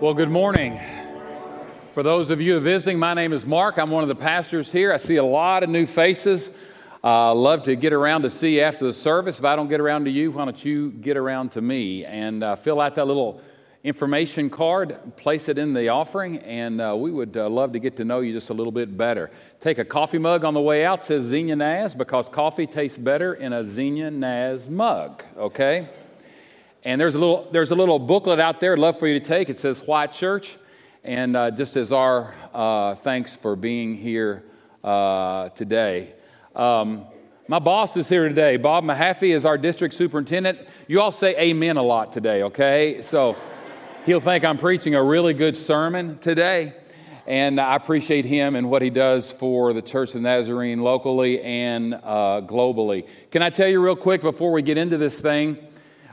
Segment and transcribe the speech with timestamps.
[0.00, 0.78] Well, good morning.
[1.92, 3.78] For those of you visiting, my name is Mark.
[3.78, 4.92] I'm one of the pastors here.
[4.92, 6.52] I see a lot of new faces.
[7.02, 9.40] Uh, love to get around to see you after the service.
[9.40, 12.44] If I don't get around to you, why don't you get around to me and
[12.44, 13.42] uh, fill out that little
[13.82, 17.96] information card, place it in the offering, and uh, we would uh, love to get
[17.96, 19.32] to know you just a little bit better.
[19.58, 23.34] Take a coffee mug on the way out, says Xenia Naz, because coffee tastes better
[23.34, 25.88] in a Xenia Naz mug, okay?
[26.84, 29.24] And there's a little, there's a little booklet out there I'd love for you to
[29.24, 29.48] take.
[29.48, 30.56] It says White Church.
[31.02, 34.44] And uh, just as our uh, thanks for being here
[34.84, 36.14] uh, today.
[36.54, 37.06] Um,
[37.48, 38.58] my boss is here today.
[38.58, 40.58] Bob Mahaffey is our district superintendent.
[40.86, 43.00] You all say amen a lot today, okay?
[43.00, 43.36] So
[44.04, 46.74] he'll think I'm preaching a really good sermon today.
[47.26, 51.94] And I appreciate him and what he does for the Church of Nazarene locally and
[51.94, 53.06] uh, globally.
[53.30, 55.58] Can I tell you real quick before we get into this thing?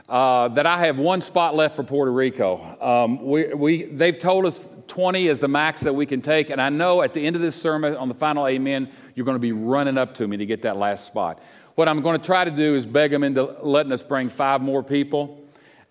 [0.08, 2.76] Uh, that I have one spot left for Puerto Rico.
[2.80, 6.60] Um, we, we, they've told us 20 is the max that we can take, and
[6.60, 9.40] I know at the end of this sermon, on the final amen, you're going to
[9.40, 11.42] be running up to me to get that last spot.
[11.74, 14.62] What I'm going to try to do is beg them into letting us bring five
[14.62, 15.42] more people.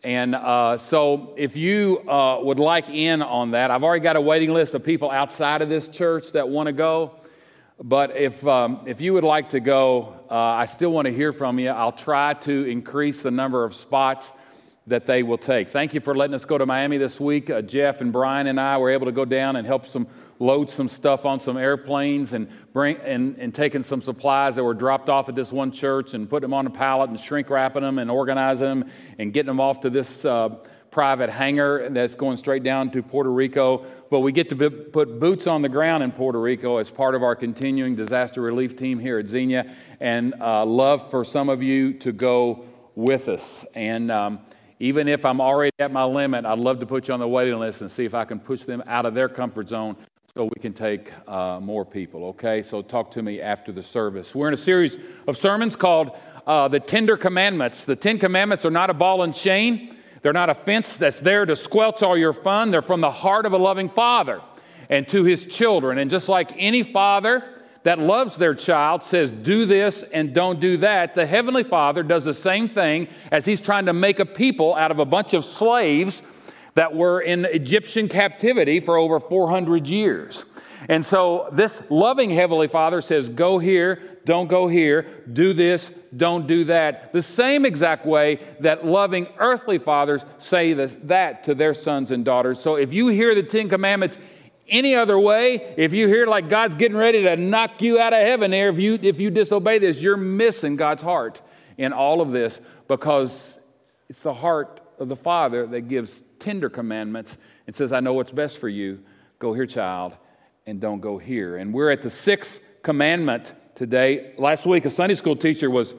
[0.03, 4.21] And uh, so, if you uh, would like in on that, I've already got a
[4.21, 7.15] waiting list of people outside of this church that want to go.
[7.83, 11.33] But if, um, if you would like to go, uh, I still want to hear
[11.33, 11.69] from you.
[11.69, 14.31] I'll try to increase the number of spots
[14.87, 15.67] that they will take.
[15.69, 17.49] Thank you for letting us go to Miami this week.
[17.49, 20.07] Uh, Jeff and Brian and I were able to go down and help some
[20.39, 24.73] load some stuff on some airplanes and bring and, and taking some supplies that were
[24.73, 27.81] dropped off at this one church and putting them on a pallet and shrink wrapping
[27.81, 30.49] them and organizing them and getting them off to this uh,
[30.95, 33.85] private hangar that's going straight down to Puerto Rico.
[34.09, 37.21] But we get to put boots on the ground in Puerto Rico as part of
[37.21, 41.95] our continuing disaster relief team here at Xenia, and uh, love for some of you
[41.95, 42.63] to go
[42.95, 43.65] with us.
[43.75, 44.39] And um,
[44.79, 47.59] even if I'm already at my limit, I'd love to put you on the waiting
[47.59, 49.97] list and see if I can push them out of their comfort zone
[50.33, 52.61] so we can take uh, more people, okay?
[52.61, 54.33] So talk to me after the service.
[54.33, 57.83] We're in a series of sermons called uh, The Tender Commandments.
[57.83, 59.94] The Ten Commandments are not a ball and chain.
[60.25, 62.71] They're not a fence that's there to squelch all your fun.
[62.71, 64.41] They're from the heart of a loving father
[64.89, 65.99] and to his children.
[65.99, 67.43] And just like any father
[67.83, 72.25] that loves their child says, do this and don't do that, the Heavenly Father does
[72.25, 75.45] the same thing as he's trying to make a people out of a bunch of
[75.45, 76.23] slaves
[76.73, 80.43] that were in Egyptian captivity for over 400 years.
[80.87, 86.47] And so this loving Heavenly Father says, Go here, don't go here, do this, don't
[86.47, 87.11] do that.
[87.11, 92.23] The same exact way that loving earthly fathers say this, that to their sons and
[92.23, 92.59] daughters.
[92.59, 94.17] So if you hear the Ten Commandments
[94.67, 98.21] any other way, if you hear like God's getting ready to knock you out of
[98.21, 101.41] heaven there, if you, if you disobey this, you're missing God's heart
[101.77, 103.59] in all of this because
[104.09, 108.31] it's the heart of the Father that gives tender commandments and says, I know what's
[108.31, 109.03] best for you.
[109.39, 110.15] Go here, child
[110.67, 111.57] and don't go here.
[111.57, 114.33] And we're at the sixth commandment today.
[114.39, 115.93] Last week, a Sunday school teacher was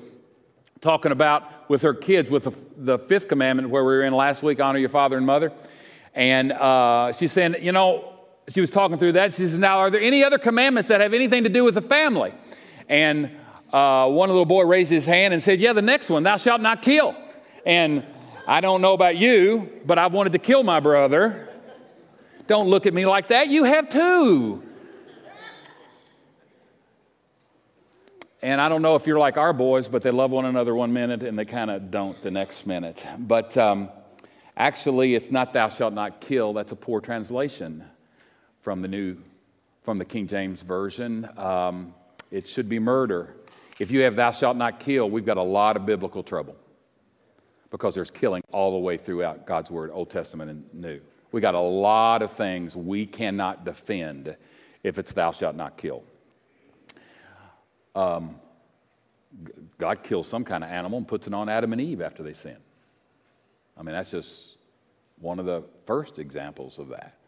[0.81, 4.43] talking about with her kids with the, the fifth commandment where we were in last
[4.43, 5.53] week honor your father and mother.
[6.15, 8.13] And uh, she's saying, you know,
[8.49, 9.35] she was talking through that.
[9.35, 11.83] She says, now, are there any other commandments that have anything to do with the
[11.83, 12.35] family?
[12.89, 13.31] And
[13.73, 16.61] uh, one little boy raised his hand and said, yeah, the next one, thou shalt
[16.61, 17.15] not kill.
[17.65, 18.05] And
[18.49, 21.51] I don't know about you, but I wanted to kill my brother.
[22.47, 23.49] Don't look at me like that.
[23.49, 24.63] You have two.
[28.43, 30.93] And I don't know if you're like our boys, but they love one another one
[30.93, 33.05] minute and they kind of don't the next minute.
[33.19, 33.89] But um,
[34.57, 37.83] actually, it's not "Thou shalt not kill." That's a poor translation
[38.61, 39.17] from the new,
[39.83, 41.29] from the King James version.
[41.37, 41.95] Um,
[42.31, 43.35] it should be murder.
[43.81, 46.57] If you have "Thou shalt not kill," we've got a lot of biblical trouble
[47.71, 51.01] because there's killing all the way throughout God's Word, Old Testament and New.
[51.37, 54.39] We got a lot of things we cannot defend
[54.83, 56.03] if it's thou shalt not kill.
[57.95, 58.37] Um,
[59.77, 62.33] God kills some kind of animal and puts it on Adam and Eve after they
[62.33, 62.57] sin.
[63.77, 64.57] I mean, that's just
[65.19, 67.19] one of the first examples of that.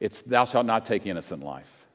[0.00, 1.86] It's thou shalt not take innocent life.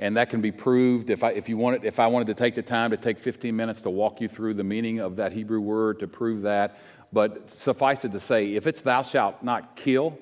[0.00, 2.56] And that can be proved if I, if, you wanted, if I wanted to take
[2.56, 5.60] the time to take 15 minutes to walk you through the meaning of that Hebrew
[5.60, 6.76] word to prove that.
[7.12, 10.18] But suffice it to say, if it's thou shalt not kill,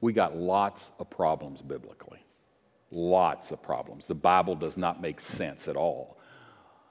[0.00, 2.20] we got lots of problems biblically.
[2.90, 4.06] Lots of problems.
[4.06, 6.18] The Bible does not make sense at all.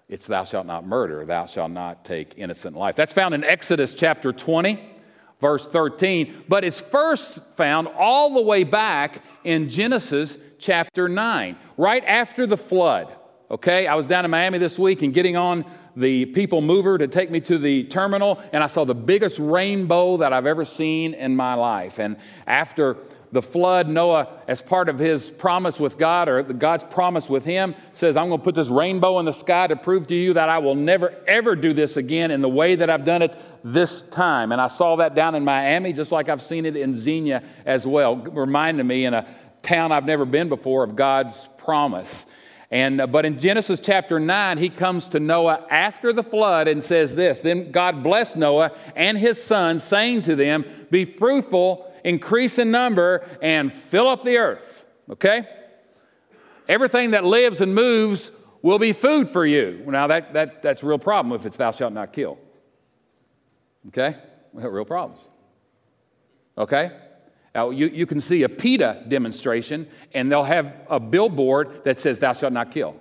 [0.08, 2.96] It's thou shalt not murder, thou shalt not take innocent life.
[2.96, 4.80] That's found in Exodus chapter 20,
[5.40, 12.04] verse 13, but it's first found all the way back in Genesis chapter 9, right
[12.06, 13.16] after the flood.
[13.50, 15.66] Okay, I was down in Miami this week and getting on
[15.96, 20.18] the people mover to take me to the terminal, and I saw the biggest rainbow
[20.18, 22.00] that I've ever seen in my life.
[22.00, 22.98] And after
[23.32, 27.76] the flood, Noah, as part of his promise with God or God's promise with him,
[27.94, 30.48] says, I'm going to put this rainbow in the sky to prove to you that
[30.48, 34.02] I will never, ever do this again in the way that I've done it this
[34.04, 34.52] time.
[34.52, 37.86] And I saw that down in Miami, just like I've seen it in Xenia as
[37.86, 39.28] well, reminding me in a
[39.62, 42.26] town I've never been before of God's promise.
[42.72, 46.82] And, uh, but in Genesis chapter 9, he comes to Noah after the flood and
[46.82, 52.58] says this Then God blessed Noah and his sons, saying to them, Be fruitful, increase
[52.58, 54.86] in number, and fill up the earth.
[55.10, 55.48] Okay?
[56.68, 58.32] Everything that lives and moves
[58.62, 59.84] will be food for you.
[59.88, 62.40] Now, that, that, that's a real problem if it's thou shalt not kill.
[63.90, 64.18] Okay?
[64.54, 65.28] We have real problems.
[66.58, 66.92] Okay?
[67.56, 72.20] Now, you, you can see a PETA demonstration, and they'll have a billboard that says,
[72.20, 72.98] Thou shalt not kill.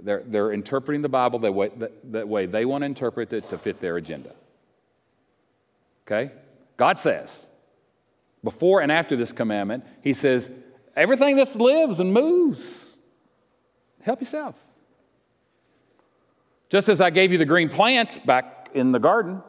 [0.00, 1.70] They're, they're interpreting the Bible the way,
[2.02, 4.32] the way they want to interpret it to fit their agenda.
[6.06, 6.32] Okay?
[6.78, 7.48] God says,
[8.42, 10.50] before and after this commandment, He says,
[10.96, 12.96] everything that lives and moves,
[14.02, 14.56] help yourself.
[16.70, 19.42] Just as I gave you the green plants back in the garden,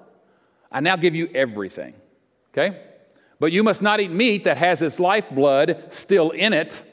[0.69, 1.93] I now give you everything.
[2.53, 2.81] Okay?
[3.39, 6.83] But you must not eat meat that has its lifeblood still in it.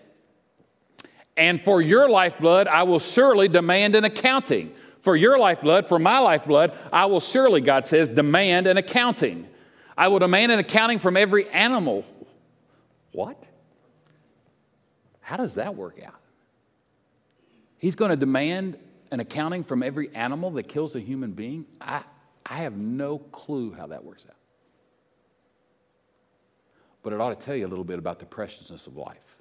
[1.36, 4.74] And for your lifeblood, I will surely demand an accounting.
[5.00, 9.48] For your lifeblood, for my lifeblood, I will surely, God says, demand an accounting.
[9.96, 12.04] I will demand an accounting from every animal.
[13.12, 13.42] What?
[15.20, 16.20] How does that work out?
[17.78, 18.78] He's going to demand
[19.10, 21.66] an accounting from every animal that kills a human being?
[21.80, 22.02] I,
[22.46, 24.36] I have no clue how that works out
[27.02, 29.36] but it ought to tell you a little bit about the preciousness of life.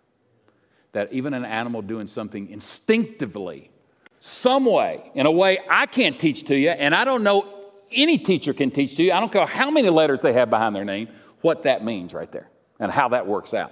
[0.94, 3.72] That even an animal doing something instinctively,
[4.20, 7.48] some way, in a way I can't teach to you, and I don't know
[7.92, 10.76] any teacher can teach to you, I don't care how many letters they have behind
[10.76, 11.10] their name,
[11.42, 12.48] what that means right there
[12.80, 13.72] and how that works out.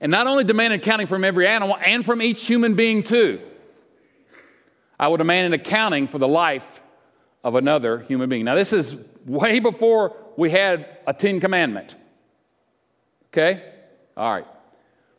[0.00, 3.40] And not only demand an accounting from every animal and from each human being too.
[4.98, 6.80] I will demand an accounting for the life
[7.44, 8.44] of another human being.
[8.44, 11.96] Now, this is way before we had a Ten Commandment.
[13.26, 13.60] Okay?
[14.16, 14.46] All right.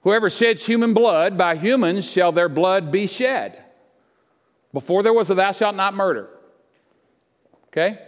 [0.04, 3.62] Whoever sheds human blood, by humans shall their blood be shed.
[4.72, 6.30] Before there was a thou shalt not murder.
[7.68, 8.00] Okay?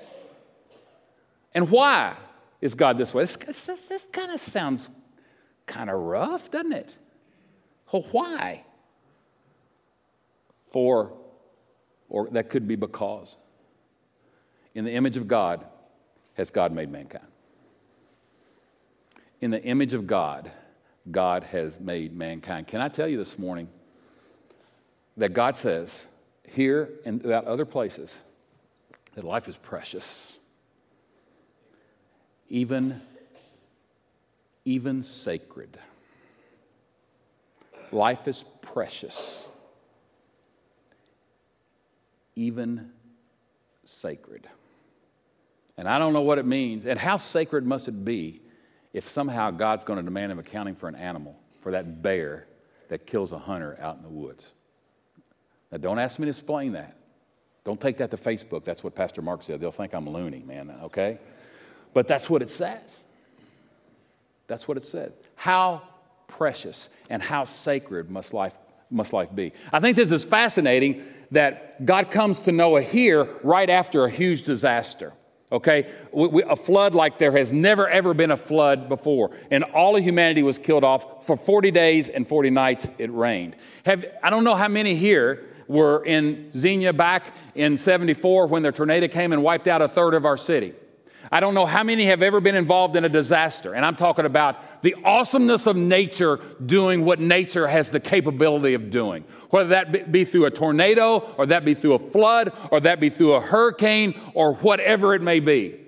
[1.54, 2.16] And why
[2.62, 3.24] is God this way?
[3.24, 4.90] This, this, this kind of sounds
[5.66, 6.96] kind of rough, doesn't it?
[7.92, 8.63] Well, why?
[10.72, 11.12] For,
[12.08, 13.36] or that could be because.
[14.74, 15.66] In the image of God,
[16.36, 17.28] has God made mankind.
[19.42, 20.51] In the image of God,
[21.10, 22.68] God has made mankind.
[22.68, 23.68] Can I tell you this morning
[25.18, 26.07] that God says
[26.48, 28.19] here and throughout other places
[29.16, 30.38] that life is precious,
[32.50, 33.01] even,
[34.66, 35.77] even sacred.
[37.92, 39.48] Life is precious,
[42.36, 42.92] even
[43.86, 44.48] sacred.
[45.81, 46.86] And I don't know what it means.
[46.86, 48.39] And how sacred must it be
[48.94, 52.45] if somehow God's going to demand an accounting for an animal, for that bear
[52.89, 54.45] that kills a hunter out in the woods?
[55.72, 56.98] Now, don't ask me to explain that.
[57.63, 58.63] Don't take that to Facebook.
[58.63, 59.60] That's what Pastor Mark said.
[59.60, 61.18] They'll think I'm loony, man, okay?
[61.95, 63.04] But that's what it says.
[64.45, 65.13] That's what it said.
[65.34, 65.81] How
[66.27, 68.53] precious and how sacred must life,
[68.91, 69.51] must life be?
[69.74, 74.44] I think this is fascinating that God comes to Noah here right after a huge
[74.44, 75.13] disaster
[75.51, 75.91] okay?
[76.12, 79.31] We, we, a flood like there has never, ever been a flood before.
[79.50, 81.25] And all of humanity was killed off.
[81.25, 83.55] For 40 days and 40 nights, it rained.
[83.86, 88.72] Have, I don't know how many here were in Xenia back in 74 when the
[88.72, 90.74] tornado came and wiped out a third of our city.
[91.33, 94.25] I don't know how many have ever been involved in a disaster, and I'm talking
[94.25, 99.23] about the awesomeness of nature doing what nature has the capability of doing.
[99.50, 103.09] Whether that be through a tornado, or that be through a flood, or that be
[103.09, 105.79] through a hurricane, or whatever it may be.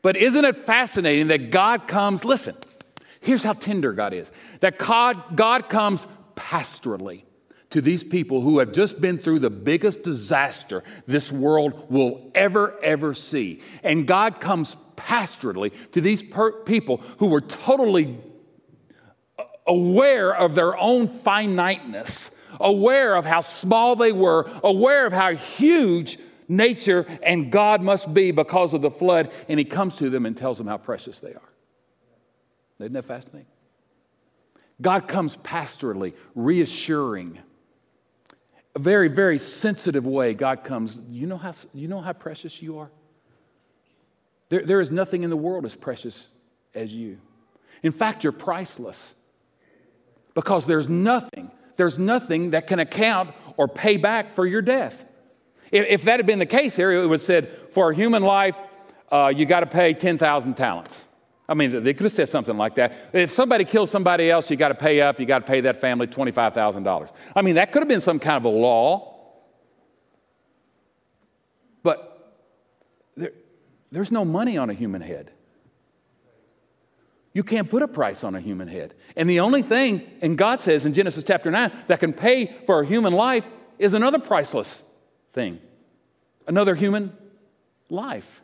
[0.00, 2.54] But isn't it fascinating that God comes, listen,
[3.20, 4.30] here's how tender God is
[4.60, 6.06] that God, God comes
[6.36, 7.24] pastorally
[7.70, 12.78] to these people who have just been through the biggest disaster this world will ever,
[12.82, 13.60] ever see.
[13.82, 18.18] And God comes pastorally to these per- people who were totally
[19.66, 26.18] aware of their own finiteness, aware of how small they were, aware of how huge
[26.48, 29.30] nature and God must be because of the flood.
[29.48, 31.52] And He comes to them and tells them how precious they are.
[32.80, 33.46] Isn't that fascinating?
[34.80, 37.40] God comes pastorally, reassuring
[38.74, 42.78] a very, very sensitive way, God comes, you know how, you know how precious you
[42.78, 42.90] are?
[44.50, 46.28] There, there is nothing in the world as precious
[46.74, 47.18] as you.
[47.82, 49.14] In fact, you're priceless
[50.34, 55.04] because there's nothing, there's nothing that can account or pay back for your death.
[55.72, 58.22] If, if that had been the case here, it would have said, for a human
[58.22, 58.56] life,
[59.10, 61.07] uh, you got to pay 10,000 talents.
[61.48, 63.10] I mean, they could have said something like that.
[63.12, 65.80] If somebody kills somebody else, you got to pay up, you got to pay that
[65.80, 67.12] family $25,000.
[67.34, 69.14] I mean, that could have been some kind of a law.
[71.82, 72.42] But
[73.16, 73.32] there,
[73.90, 75.30] there's no money on a human head.
[77.32, 78.94] You can't put a price on a human head.
[79.16, 82.80] And the only thing, and God says in Genesis chapter 9, that can pay for
[82.80, 83.46] a human life
[83.78, 84.82] is another priceless
[85.32, 85.60] thing
[86.48, 87.16] another human
[87.88, 88.42] life.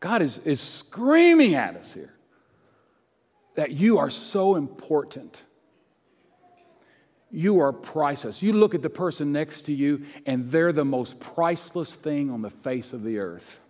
[0.00, 2.12] God is, is screaming at us here
[3.54, 5.42] that you are so important.
[7.30, 8.42] You are priceless.
[8.42, 12.42] You look at the person next to you, and they're the most priceless thing on
[12.42, 13.60] the face of the earth.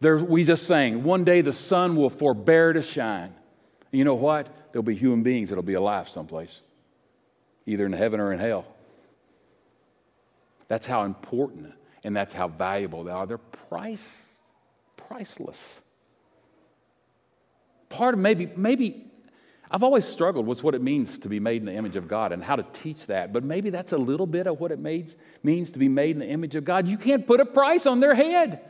[0.00, 3.34] There, we just saying, one day the sun will forbear to shine.
[3.92, 4.48] And you know what?
[4.72, 6.60] There'll be human beings that'll be alive someplace,
[7.66, 8.64] either in heaven or in hell.
[10.68, 11.74] That's how important
[12.04, 13.26] and that's how valuable they are.
[13.26, 14.29] They're price,
[15.10, 15.82] priceless.
[17.88, 19.06] Part of maybe, maybe,
[19.68, 22.30] I've always struggled with what it means to be made in the image of God
[22.30, 25.16] and how to teach that, but maybe that's a little bit of what it means,
[25.42, 26.86] means to be made in the image of God.
[26.86, 28.60] You can't put a price on their head.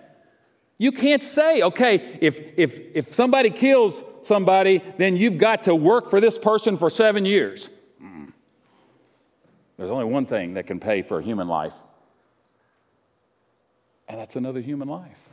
[0.79, 6.09] You can't say, okay, if, if, if somebody kills somebody, then you've got to work
[6.09, 7.69] for this person for seven years.
[8.03, 8.33] Mm.
[9.77, 11.75] There's only one thing that can pay for a human life,
[14.09, 15.30] and that's another human life.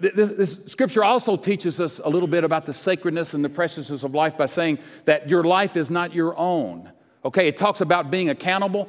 [0.00, 4.02] This, this, scripture also teaches us a little bit about the sacredness and the preciousness
[4.02, 6.90] of life by saying that your life is not your own.
[7.24, 8.88] Okay, it talks about being accountable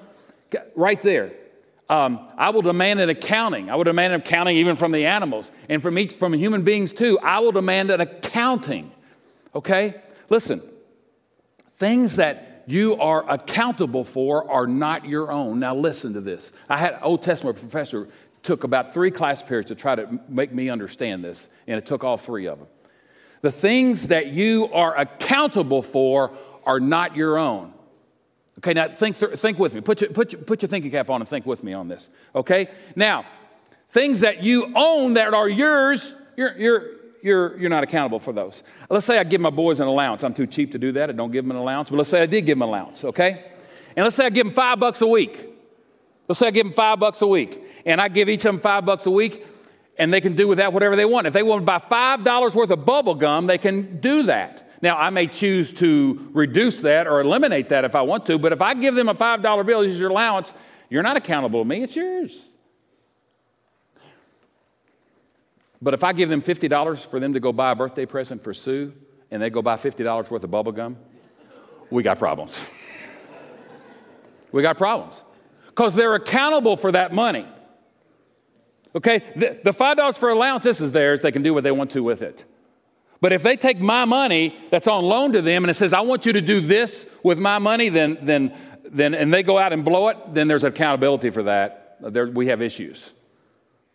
[0.76, 1.34] right there.
[1.90, 3.70] Um, I will demand an accounting.
[3.70, 6.94] I will demand an accounting even from the animals and from each from human beings
[6.94, 7.20] too.
[7.22, 8.92] I will demand an accounting.
[9.54, 10.02] Okay?
[10.30, 10.62] Listen,
[11.76, 15.60] things that you are accountable for are not your own.
[15.60, 16.54] Now listen to this.
[16.70, 18.08] I had an Old Testament professor
[18.44, 22.04] took about three class periods to try to make me understand this, and it took
[22.04, 22.68] all three of them.
[23.42, 26.32] The things that you are accountable for
[26.66, 27.74] are not your own.
[28.60, 29.82] Okay, now think, think with me.
[29.82, 32.10] Put your, put, your, put your thinking cap on and think with me on this.
[32.36, 32.68] Okay?
[32.96, 33.26] Now,
[33.90, 36.88] things that you own that are yours, you're, you're,
[37.24, 38.62] you're, you're not accountable for those.
[38.90, 40.24] Let's say I give my boys an allowance.
[40.24, 41.10] I'm too cheap to do that.
[41.10, 41.90] I don't give them an allowance.
[41.90, 43.52] But let's say I did give them an allowance, okay?
[43.96, 45.48] And let's say I give them five bucks a week.
[46.28, 47.62] Let's say I give them five bucks a week.
[47.86, 49.46] And I give each of them five bucks a week,
[49.98, 51.28] and they can do with that whatever they want.
[51.28, 54.68] If they want to buy $5 worth of bubble gum, they can do that.
[54.82, 58.52] Now, I may choose to reduce that or eliminate that if I want to, but
[58.52, 60.54] if I give them a $5 bill as your allowance,
[60.90, 62.38] you're not accountable to me, it's yours.
[65.82, 68.54] But if I give them $50 for them to go buy a birthday present for
[68.54, 68.94] Sue
[69.32, 70.98] and they go buy $50 worth of bubble gum,
[71.90, 72.68] we got problems.
[74.52, 75.24] we got problems
[75.68, 77.48] because they're accountable for that money.
[78.96, 81.22] Okay, the, the $5 for allowance, this is theirs.
[81.22, 82.44] They can do what they want to with it.
[83.22, 86.02] But if they take my money that's on loan to them and it says, I
[86.02, 89.72] want you to do this with my money, then, then, then and they go out
[89.72, 91.98] and blow it, then there's accountability for that.
[92.02, 93.14] There, we have issues.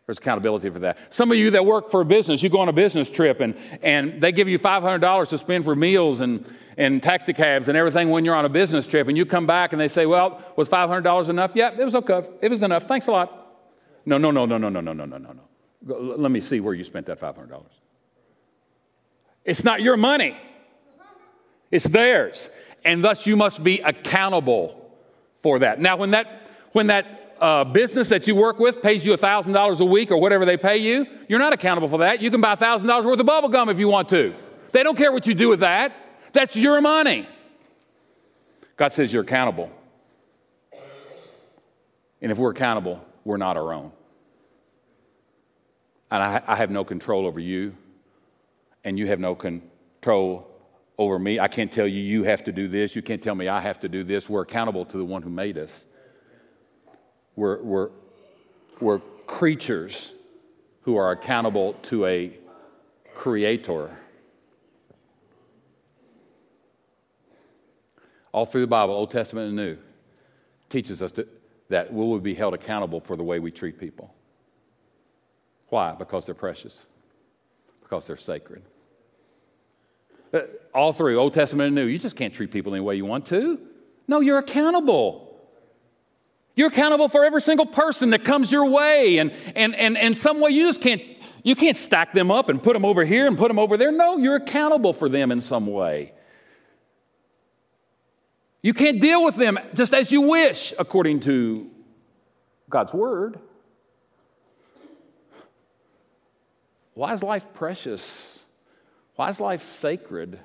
[0.06, 1.12] There's accountability for that.
[1.12, 3.56] Some of you that work for a business, you go on a business trip and,
[3.82, 8.10] and they give you $500 to spend for meals and, and taxi cabs and everything
[8.10, 10.68] when you're on a business trip, and you come back and they say, Well, was
[10.68, 11.52] $500 enough?
[11.54, 12.22] Yeah, it was okay.
[12.40, 12.84] It was enough.
[12.84, 13.45] Thanks a lot.
[14.06, 16.14] No, no, no, no, no, no, no, no, no, no, no.
[16.16, 17.62] Let me see where you spent that $500.
[19.44, 20.36] It's not your money,
[21.70, 22.48] it's theirs.
[22.84, 24.92] And thus you must be accountable
[25.42, 25.80] for that.
[25.80, 29.84] Now, when that, when that uh, business that you work with pays you $1,000 a
[29.84, 32.22] week or whatever they pay you, you're not accountable for that.
[32.22, 34.34] You can buy $1,000 worth of bubble gum if you want to.
[34.70, 35.92] They don't care what you do with that.
[36.32, 37.26] That's your money.
[38.76, 39.72] God says you're accountable.
[42.22, 43.92] And if we're accountable, we're not our own.
[46.10, 47.74] And I, I have no control over you
[48.84, 50.48] and you have no control
[50.96, 51.40] over me.
[51.40, 52.94] I can't tell you, you have to do this.
[52.94, 54.28] You can't tell me, I have to do this.
[54.28, 55.84] We're accountable to the one who made us.
[57.34, 57.90] We're, we're,
[58.80, 60.12] we're creatures
[60.82, 62.38] who are accountable to a
[63.14, 63.90] creator.
[68.30, 69.78] All through the Bible, Old Testament and New,
[70.68, 71.26] teaches us to,
[71.68, 74.14] that we will be held accountable for the way we treat people.
[75.68, 75.92] Why?
[75.92, 76.86] Because they're precious,
[77.82, 78.62] because they're sacred.
[80.32, 80.40] Uh,
[80.74, 81.86] all through Old Testament and New.
[81.86, 83.60] You just can't treat people any way you want to.
[84.08, 85.40] No, you're accountable.
[86.54, 89.18] You're accountable for every single person that comes your way.
[89.18, 91.02] And, and, and, and some way you just can't,
[91.42, 93.92] you can't stack them up and put them over here and put them over there.
[93.92, 96.12] No, you're accountable for them in some way.
[98.62, 101.70] You can't deal with them just as you wish, according to
[102.68, 103.38] God's word.
[106.96, 108.42] Why is life precious?
[109.16, 110.40] Why is life sacred?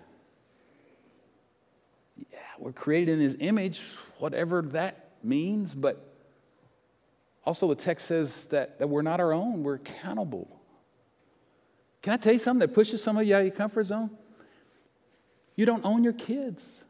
[2.30, 3.82] Yeah, we're created in His image,
[4.20, 6.14] whatever that means, but
[7.46, 10.60] also the text says that, that we're not our own, we're accountable.
[12.02, 14.10] Can I tell you something that pushes some of you out of your comfort zone?
[15.56, 16.84] You don't own your kids.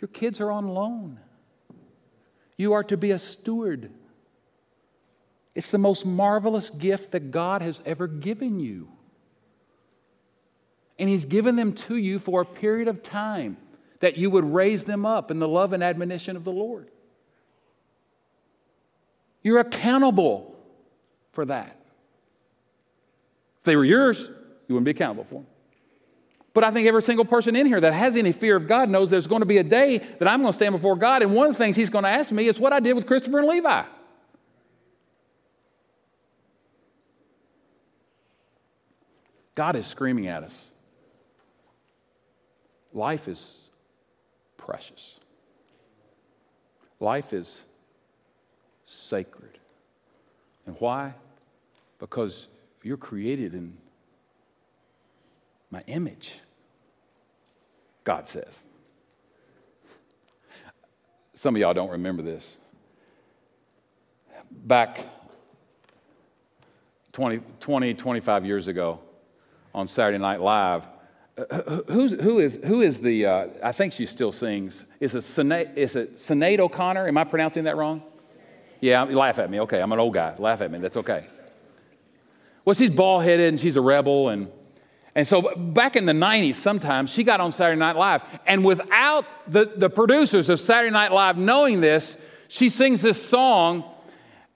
[0.00, 1.20] Your kids are on loan.
[2.56, 3.92] You are to be a steward.
[5.58, 8.86] It's the most marvelous gift that God has ever given you.
[11.00, 13.56] And He's given them to you for a period of time
[13.98, 16.92] that you would raise them up in the love and admonition of the Lord.
[19.42, 20.54] You're accountable
[21.32, 21.76] for that.
[23.58, 24.30] If they were yours,
[24.68, 25.46] you wouldn't be accountable for them.
[26.54, 29.10] But I think every single person in here that has any fear of God knows
[29.10, 31.48] there's going to be a day that I'm going to stand before God, and one
[31.48, 33.48] of the things He's going to ask me is what I did with Christopher and
[33.48, 33.82] Levi.
[39.58, 40.70] God is screaming at us.
[42.92, 43.56] Life is
[44.56, 45.18] precious.
[47.00, 47.64] Life is
[48.84, 49.58] sacred.
[50.64, 51.12] And why?
[51.98, 52.46] Because
[52.84, 53.76] you're created in
[55.72, 56.38] my image.
[58.04, 58.62] God says.
[61.34, 62.58] Some of y'all don't remember this.
[64.52, 65.04] Back
[67.10, 69.00] 20, 20 25 years ago
[69.78, 70.86] on Saturday Night Live,
[71.38, 75.20] uh, who's, who, is, who is the, uh, I think she still sings, is it,
[75.20, 77.06] Sinead, is it Sinead O'Connor?
[77.06, 78.02] Am I pronouncing that wrong?
[78.80, 79.60] Yeah, laugh at me.
[79.60, 80.34] Okay, I'm an old guy.
[80.36, 80.80] Laugh at me.
[80.80, 81.26] That's okay.
[82.64, 84.30] Well, she's bald headed and she's a rebel.
[84.30, 84.50] And
[85.14, 89.24] and so back in the 90s, sometimes she got on Saturday Night Live, and without
[89.50, 92.16] the, the producers of Saturday Night Live knowing this,
[92.48, 93.84] she sings this song,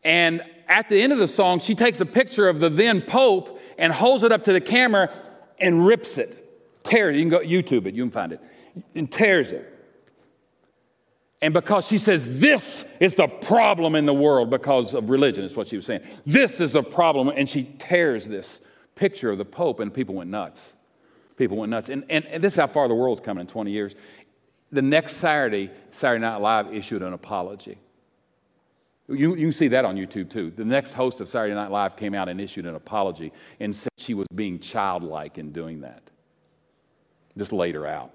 [0.05, 3.61] and at the end of the song, she takes a picture of the then Pope
[3.83, 5.11] and holds it up to the camera
[5.59, 7.19] and rips it, tears it.
[7.19, 8.41] You can go YouTube it, you can find it,
[8.95, 9.69] and tears it.
[11.43, 15.57] And because she says this is the problem in the world because of religion, is
[15.57, 16.03] what she was saying.
[16.25, 18.61] This is the problem, and she tears this
[18.95, 20.75] picture of the Pope, and people went nuts.
[21.37, 21.89] People went nuts.
[21.89, 23.97] And, and, and this is how far the world's coming in 20 years.
[24.71, 27.79] The next Saturday, Saturday Night Live issued an apology.
[29.09, 30.53] You, you can see that on YouTube too.
[30.55, 33.91] The next host of Saturday Night Live came out and issued an apology and said
[33.99, 36.03] she was being childlike in doing that.
[37.37, 38.13] Just laid her out.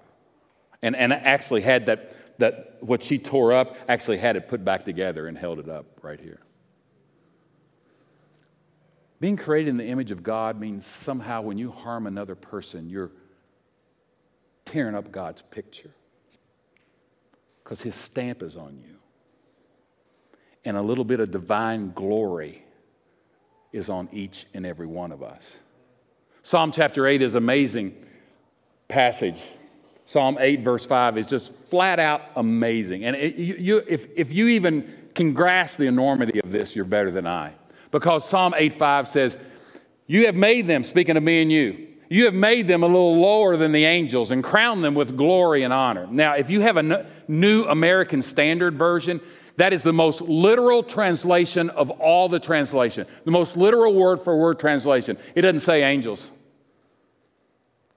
[0.82, 4.84] And, and actually had that, that, what she tore up, actually had it put back
[4.84, 6.40] together and held it up right here.
[9.20, 13.10] Being created in the image of God means somehow when you harm another person, you're
[14.64, 15.90] tearing up God's picture
[17.64, 18.97] because His stamp is on you.
[20.64, 22.62] And a little bit of divine glory
[23.72, 25.60] is on each and every one of us.
[26.42, 27.94] Psalm chapter 8 is amazing
[28.88, 29.42] passage.
[30.06, 33.04] Psalm 8, verse 5 is just flat out amazing.
[33.04, 36.86] And it, you, you, if, if you even can grasp the enormity of this, you're
[36.86, 37.52] better than I.
[37.90, 39.36] Because Psalm 8, 5 says,
[40.06, 43.20] You have made them, speaking of me and you, you have made them a little
[43.20, 46.06] lower than the angels and crowned them with glory and honor.
[46.06, 49.20] Now, if you have a new American Standard Version,
[49.58, 53.06] that is the most literal translation of all the translation.
[53.24, 55.18] The most literal word for word translation.
[55.34, 56.30] It doesn't say angels.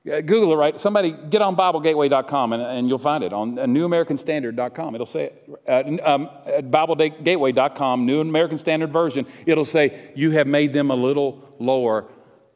[0.04, 0.80] Google it, right?
[0.80, 4.95] Somebody get on BibleGateway.com and, and you'll find it on uh, NewAmericanStandard.com.
[4.95, 5.34] It'll say,
[5.67, 10.95] uh, um, at BibleGateway.com, New American Standard Version, it'll say, You have made them a
[10.95, 12.08] little lower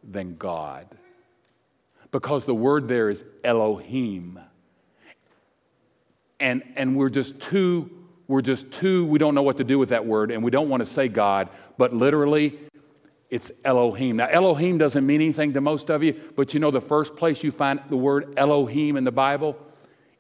[0.03, 0.87] than God.
[2.09, 4.39] Because the word there is Elohim.
[6.39, 7.91] And, and we're just too,
[8.27, 10.69] we're just too, we don't know what to do with that word, and we don't
[10.69, 12.57] want to say God, but literally,
[13.29, 14.17] it's Elohim.
[14.17, 17.43] Now, Elohim doesn't mean anything to most of you, but you know the first place
[17.43, 19.57] you find the word Elohim in the Bible?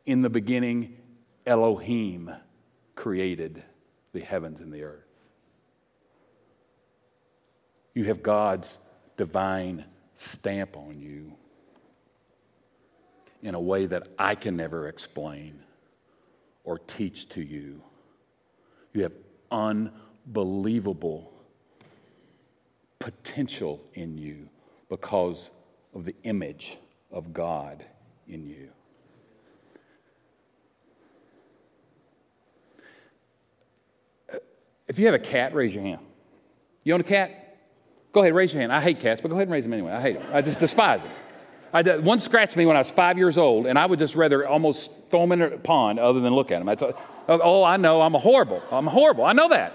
[0.05, 0.97] In the beginning,
[1.45, 2.31] Elohim
[2.95, 3.63] created
[4.13, 5.03] the heavens and the earth.
[7.93, 8.79] You have God's
[9.17, 11.33] divine stamp on you
[13.41, 15.59] in a way that I can never explain
[16.63, 17.81] or teach to you.
[18.95, 19.13] You have
[19.51, 21.33] unbelievable
[22.97, 24.47] potential in you
[24.87, 25.51] because
[25.93, 26.77] of the image
[27.11, 27.85] of God
[28.25, 28.69] in you.
[34.33, 34.37] Uh,
[34.87, 35.99] if you have a cat, raise your hand.
[36.85, 37.57] You own a cat?
[38.13, 38.71] Go ahead, raise your hand.
[38.71, 39.91] I hate cats, but go ahead and raise them anyway.
[39.91, 40.25] I hate them.
[40.31, 41.11] I just despise them.
[41.75, 44.47] I, one scratched me when I was five years old, and I would just rather
[44.47, 46.69] almost throw them in a pond other than look at them.
[46.69, 48.63] I thought, oh, I know, I'm horrible.
[48.71, 49.25] I'm horrible.
[49.25, 49.73] I know that.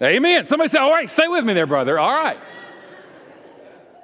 [0.00, 0.46] Amen.
[0.46, 1.98] Somebody say, all right, stay with me there, brother.
[1.98, 2.38] All right.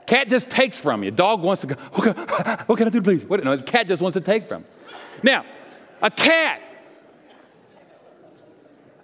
[0.06, 1.12] Cat just takes from you.
[1.12, 2.10] Dog wants to go, okay,
[2.66, 3.24] what can I do, please?
[3.24, 3.44] What?
[3.44, 4.64] No, the cat just wants to take from.
[5.22, 5.46] Now,
[6.02, 6.60] a cat,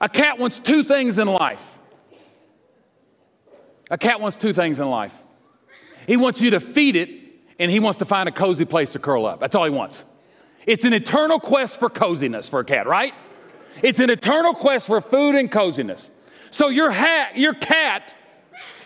[0.00, 1.79] a cat wants two things in life.
[3.92, 5.14] A cat wants two things in life.
[6.11, 7.09] He wants you to feed it,
[7.61, 9.38] and he wants to find a cozy place to curl up.
[9.38, 10.05] That's all he wants.
[10.66, 13.14] It's an eternal quest for coziness for a cat, right?
[13.81, 16.11] It's an eternal quest for food and coziness.
[16.51, 18.12] So your, hat, your cat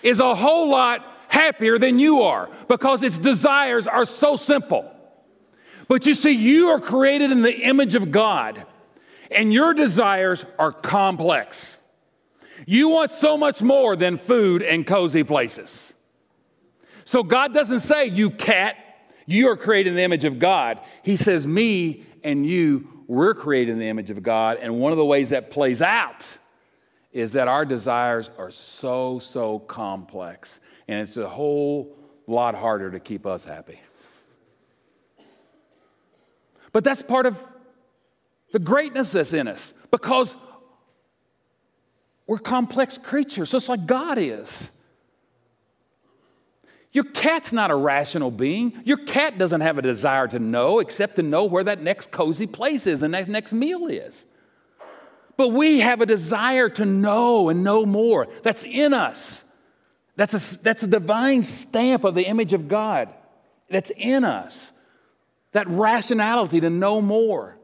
[0.02, 4.94] is a whole lot happier than you are because its desires are so simple.
[5.88, 8.66] But you see, you are created in the image of God,
[9.30, 11.78] and your desires are complex.
[12.66, 15.93] You want so much more than food and cozy places.
[17.04, 18.76] So God doesn't say, You cat,
[19.26, 20.80] you are created in the image of God.
[21.02, 24.58] He says, Me and you, we're created in the image of God.
[24.60, 26.38] And one of the ways that plays out
[27.12, 30.60] is that our desires are so, so complex.
[30.88, 33.80] And it's a whole lot harder to keep us happy.
[36.72, 37.40] But that's part of
[38.50, 40.36] the greatness that's in us because
[42.26, 44.70] we're complex creatures, just like God is.
[46.94, 48.80] Your cat's not a rational being.
[48.85, 52.46] Your cat doesn't have a desire to know except to know where that next cozy
[52.46, 54.24] place is and that next meal is.
[55.37, 58.28] But we have a desire to know and know more.
[58.44, 59.44] That's in us.
[60.14, 63.12] That's a, that's a divine stamp of the image of God.
[63.68, 64.70] That's in us.
[65.50, 67.59] That rationality to know more.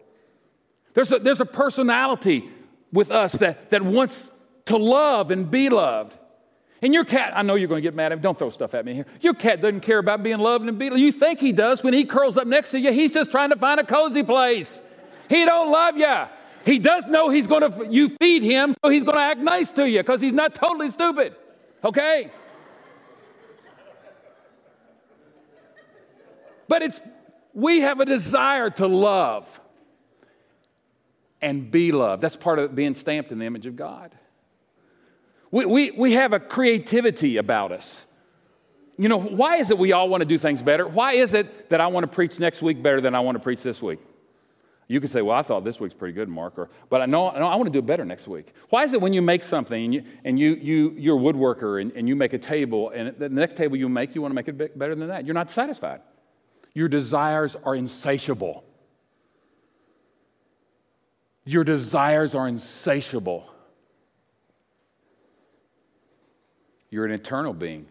[0.94, 2.50] There's a, there's a personality
[2.92, 4.32] with us that, that wants
[4.64, 6.16] to love and be loved.
[6.82, 8.22] And your cat, I know you're going to get mad at me.
[8.22, 9.06] Don't throw stuff at me here.
[9.20, 11.00] Your cat doesn't care about being loved and be loved.
[11.00, 12.90] You think he does when he curls up next to you.
[12.92, 14.80] He's just trying to find a cozy place.
[15.28, 16.16] He don't love you.
[16.64, 19.72] He does know he's going to, you feed him, so he's going to act nice
[19.72, 21.34] to you because he's not totally stupid.
[21.84, 22.30] Okay?
[26.68, 27.00] But it's,
[27.52, 29.60] we have a desire to love
[31.42, 32.22] and be loved.
[32.22, 34.14] That's part of being stamped in the image of God.
[35.50, 38.06] We, we, we have a creativity about us.
[38.96, 40.86] You know, why is it we all want to do things better?
[40.86, 43.42] Why is it that I want to preach next week better than I want to
[43.42, 43.98] preach this week?
[44.88, 47.30] You could say, well, I thought this week's pretty good, Mark, or, but I know,
[47.30, 48.52] no, I want to do it better next week.
[48.70, 51.80] Why is it when you make something and, you, and you, you, you're a woodworker
[51.80, 54.34] and, and you make a table, and the next table you make, you want to
[54.34, 55.24] make it better than that?
[55.24, 56.00] You're not satisfied.
[56.74, 58.64] Your desires are insatiable.
[61.44, 63.48] Your desires are insatiable.
[66.90, 67.86] You're an eternal being.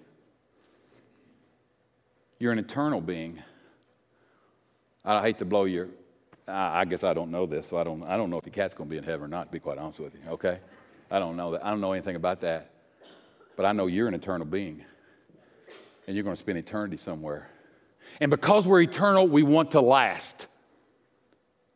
[2.38, 3.41] You're an eternal being.
[5.03, 5.88] I hate to blow your,
[6.47, 8.73] I guess I don't know this, so I don't, I don't know if your cat's
[8.73, 10.59] going to be in heaven or not, to be quite honest with you, okay?
[11.09, 11.65] I don't know that.
[11.65, 12.69] I don't know anything about that.
[13.55, 14.83] But I know you're an eternal being.
[16.05, 17.49] And you're going to spend eternity somewhere.
[18.19, 20.47] And because we're eternal, we want to last.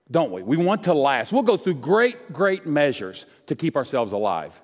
[0.10, 0.44] Don't we?
[0.44, 1.32] We want to last.
[1.32, 4.60] We'll go through great, great measures to keep ourselves alive.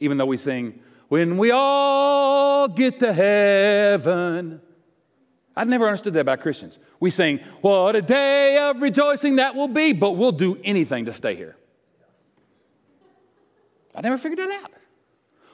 [0.00, 4.60] Even though we sing, When we all get to heaven.
[5.56, 6.78] I've never understood that about Christians.
[7.00, 11.12] We sing, What a day of rejoicing that will be, but we'll do anything to
[11.12, 11.56] stay here.
[13.94, 14.72] I never figured that out.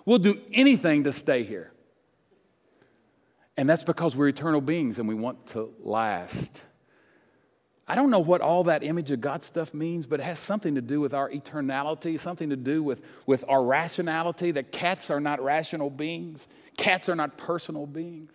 [0.04, 1.72] We'll do anything to stay here.
[3.56, 6.64] And that's because we're eternal beings and we want to last.
[7.86, 10.76] I don't know what all that image of God stuff means, but it has something
[10.76, 15.20] to do with our eternality, something to do with, with our rationality, that cats are
[15.20, 18.32] not rational beings, cats are not personal beings.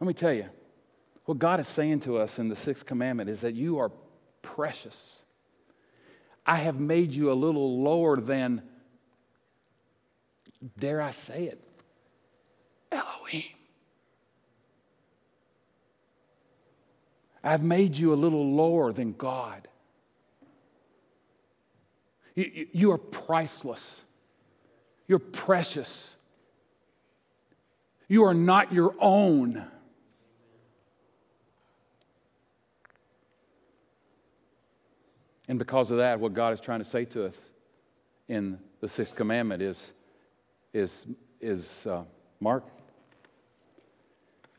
[0.00, 0.46] Let me tell you,
[1.24, 3.90] what God is saying to us in the sixth commandment is that you are
[4.42, 5.22] precious.
[6.44, 8.62] I have made you a little lower than
[10.78, 11.64] dare I say it,
[12.92, 13.44] Elohim.
[17.44, 19.68] I've made you a little lower than God.
[22.34, 24.02] You, you, are priceless.
[25.06, 26.16] You're precious.
[28.08, 29.64] You are not your own.
[35.46, 37.38] And because of that, what God is trying to say to us
[38.26, 39.92] in the sixth commandment is
[40.72, 41.06] is,
[41.40, 42.02] is uh,
[42.40, 42.64] Mark,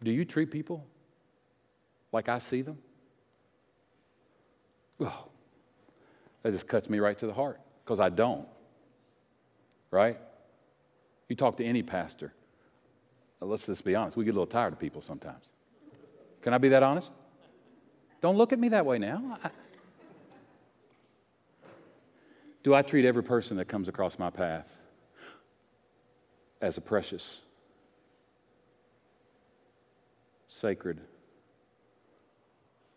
[0.02, 0.86] do you treat people
[2.16, 2.78] like I see them?
[5.02, 5.28] Oh,
[6.42, 8.48] That just cuts me right to the heart because I don't.
[9.92, 10.18] Right?
[11.28, 12.34] You talk to any pastor.
[13.42, 14.16] Let's just be honest.
[14.16, 15.44] We get a little tired of people sometimes.
[16.42, 17.12] Can I be that honest?
[18.22, 19.38] Don't look at me that way now.
[19.44, 19.50] I,
[22.64, 24.78] do I treat every person that comes across my path
[26.62, 27.42] as a precious,
[30.48, 31.02] sacred,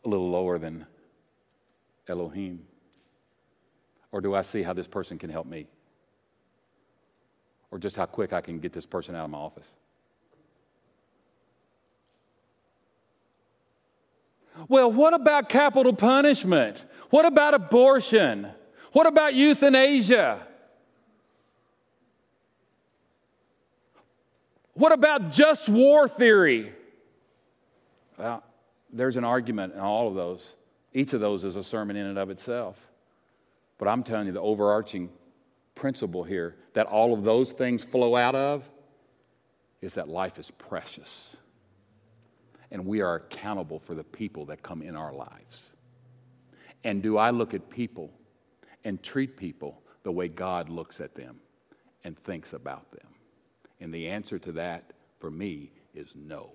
[0.04, 0.86] a little lower than
[2.06, 2.66] Elohim?
[4.12, 5.66] Or do I see how this person can help me?
[7.70, 9.68] Or just how quick I can get this person out of my office?
[14.66, 16.84] Well, what about capital punishment?
[17.10, 18.48] What about abortion?
[18.92, 20.46] What about euthanasia?
[24.74, 26.72] What about just war theory?
[28.16, 28.42] Well,
[28.92, 30.54] there's an argument in all of those.
[30.92, 32.90] Each of those is a sermon in and of itself.
[33.78, 35.10] But I'm telling you, the overarching
[35.74, 38.68] principle here that all of those things flow out of
[39.80, 41.36] is that life is precious.
[42.70, 45.70] And we are accountable for the people that come in our lives.
[46.84, 48.12] And do I look at people
[48.84, 51.40] and treat people the way God looks at them
[52.04, 53.08] and thinks about them?
[53.80, 56.52] And the answer to that for me is no.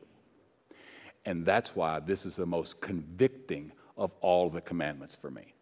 [1.26, 5.54] And that's why this is the most convicting of all the commandments for me.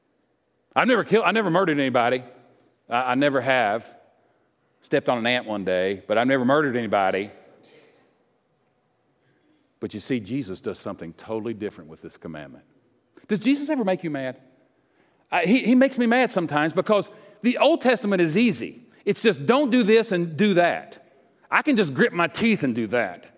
[0.75, 2.23] I've never killed, I never murdered anybody.
[2.89, 3.95] I, I never have.
[4.81, 7.29] Stepped on an ant one day, but I've never murdered anybody.
[9.79, 12.65] But you see, Jesus does something totally different with this commandment.
[13.27, 14.37] Does Jesus ever make you mad?
[15.31, 17.09] I, he, he makes me mad sometimes because
[17.41, 18.81] the Old Testament is easy.
[19.05, 21.05] It's just don't do this and do that.
[21.49, 23.30] I can just grit my teeth and do that.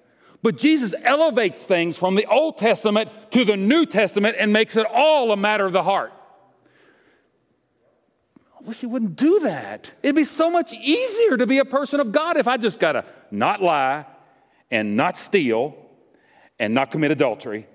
[0.44, 4.86] But Jesus elevates things from the Old Testament to the New Testament and makes it
[4.94, 6.12] all a matter of the heart.
[8.60, 9.94] I wish you wouldn't do that.
[10.04, 12.92] It'd be so much easier to be a person of God if I just got
[12.92, 14.06] to not lie
[14.70, 15.78] and not steal
[16.60, 17.66] and not commit adultery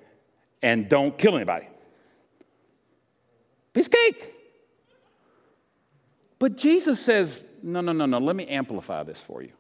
[0.63, 1.69] and don't kill anybody.
[3.73, 4.35] Piece cake.
[6.39, 9.53] But Jesus says, no, no, no, no, let me amplify this for you.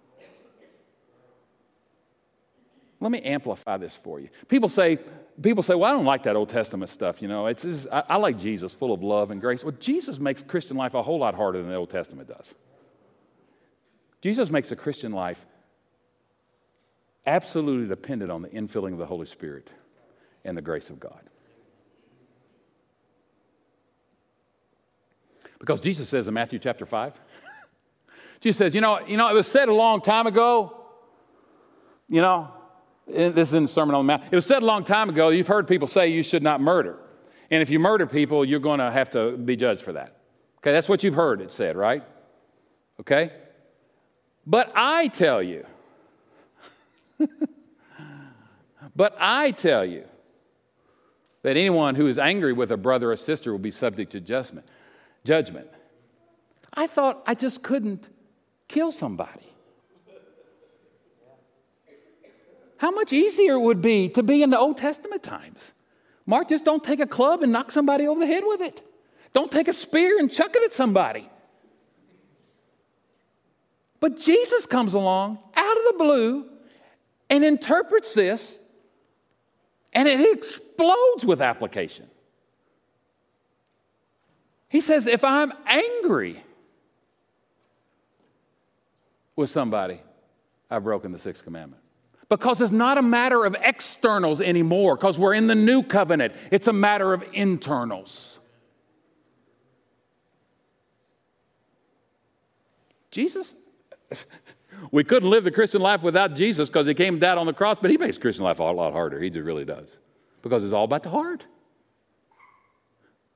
[3.00, 4.28] Let me amplify this for you.
[4.48, 4.98] People say,
[5.40, 7.22] people say, well, I don't like that Old Testament stuff.
[7.22, 9.62] You know, it's, it's I, I, like Jesus, full of love and grace.
[9.62, 12.54] Well, Jesus makes Christian life a whole lot harder than the Old Testament does.
[14.20, 15.46] Jesus makes a Christian life
[17.24, 19.70] absolutely dependent on the infilling of the Holy Spirit
[20.44, 21.20] and the grace of God.
[25.60, 27.20] Because Jesus says in Matthew chapter 5,
[28.40, 30.74] Jesus says, you know, you know, it was said a long time ago,
[32.08, 32.52] you know,
[33.12, 34.24] Eh, this is in the Sermon on the Mount.
[34.30, 36.98] It was said a long time ago, you've heard people say you should not murder.
[37.50, 40.16] And if you murder people, you're going to have to be judged for that.
[40.58, 42.04] Okay, that's what you've heard it said, right?
[43.00, 43.32] Okay?
[44.46, 45.64] But I tell you,
[48.96, 50.04] but I tell you
[51.42, 54.66] that anyone who is angry with a brother or sister will be subject to judgment.
[55.24, 55.68] Judgment.
[56.74, 58.08] I thought I just couldn't
[58.68, 59.47] kill somebody.
[62.78, 65.74] How much easier it would be to be in the Old Testament times.
[66.26, 68.82] Mark, just don't take a club and knock somebody over the head with it.
[69.32, 71.28] Don't take a spear and chuck it at somebody.
[74.00, 76.46] But Jesus comes along out of the blue
[77.30, 78.58] and interprets this,
[79.92, 82.06] and it explodes with application.
[84.68, 86.42] He says, if I'm angry
[89.34, 90.00] with somebody,
[90.70, 91.82] I've broken the sixth commandment.
[92.28, 96.34] Because it's not a matter of externals anymore, because we're in the new covenant.
[96.50, 98.38] It's a matter of internals.
[103.10, 103.54] Jesus,
[104.90, 107.78] we couldn't live the Christian life without Jesus because he came down on the cross,
[107.80, 109.18] but he makes Christian life a lot harder.
[109.20, 109.96] He really does.
[110.42, 111.46] Because it's all about the heart.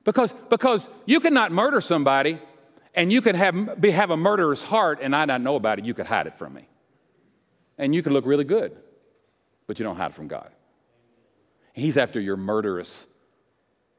[0.03, 2.37] Because, because you cannot murder somebody
[2.93, 5.85] and you can have, be, have a murderer's heart and I not know about it,
[5.85, 6.67] you could hide it from me.
[7.79, 8.77] And you can look really good
[9.73, 10.51] but you don't hide from God.
[11.73, 13.07] He's after your murderous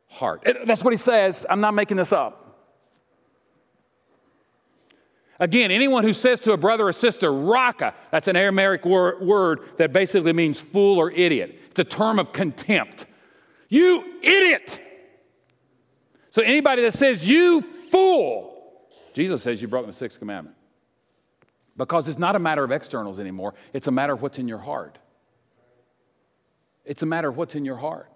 [0.06, 0.46] heart.
[0.64, 1.44] That's what he says.
[1.50, 2.60] I'm not making this up.
[5.40, 9.62] Again, anyone who says to a brother or sister, Raca, that's an Aramaic wor- word
[9.78, 11.60] that basically means fool or idiot.
[11.70, 13.06] It's a term of contempt.
[13.68, 14.80] You idiot!
[16.30, 18.78] So anybody that says, you fool,
[19.12, 20.54] Jesus says you broke the sixth commandment.
[21.76, 24.58] Because it's not a matter of externals anymore, it's a matter of what's in your
[24.58, 25.00] heart.
[26.84, 28.10] It's a matter of what's in your heart.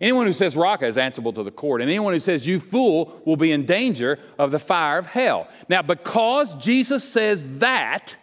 [0.00, 3.22] Anyone who says Raca is answerable to the court, and anyone who says you fool
[3.24, 5.46] will be in danger of the fire of hell.
[5.68, 8.16] Now, because Jesus says that,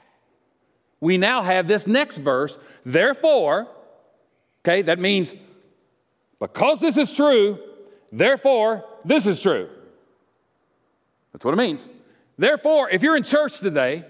[0.99, 2.59] we now have this next verse.
[2.85, 3.69] Therefore,
[4.61, 5.33] okay, that means
[6.39, 7.59] because this is true,
[8.11, 9.69] therefore this is true.
[11.31, 11.87] That's what it means.
[12.37, 14.05] Therefore, if you're in church today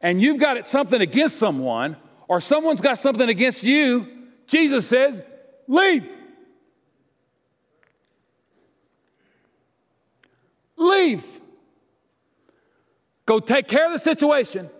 [0.00, 1.96] and you've got something against someone,
[2.30, 4.06] or someone's got something against you,
[4.46, 5.20] Jesus says,
[5.66, 6.08] leave.
[10.76, 11.40] Leave.
[13.26, 14.70] Go take care of the situation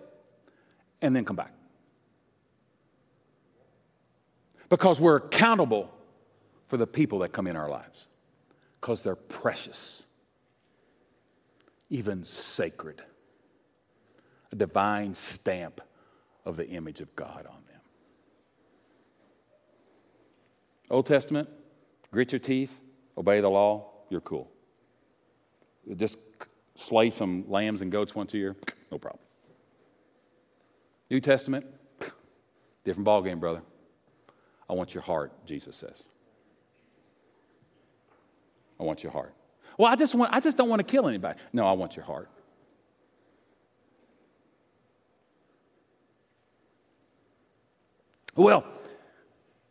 [1.01, 1.51] and then come back.
[4.69, 5.93] Because we're accountable
[6.67, 8.07] for the people that come in our lives,
[8.79, 10.07] because they're precious
[11.89, 13.03] even sacred,
[14.53, 15.81] a divine stamp
[16.45, 17.81] of the image of God on them.
[20.89, 21.49] Old Testament,
[22.11, 22.79] grit your teeth,
[23.17, 24.49] obey the law, you're cool.
[25.95, 26.17] Just
[26.75, 28.55] slay some lambs and goats once a year,
[28.91, 29.23] no problem.
[31.09, 31.65] New Testament,
[32.83, 33.61] different ballgame, brother.
[34.69, 36.03] I want your heart, Jesus says.
[38.79, 39.33] I want your heart.
[39.77, 41.39] Well, I just, want, I just don't want to kill anybody.
[41.53, 42.29] No, I want your heart.
[48.35, 48.65] Well,